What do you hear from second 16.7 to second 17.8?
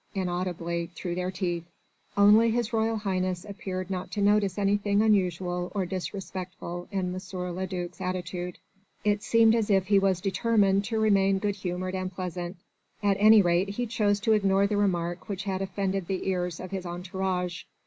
his entourage.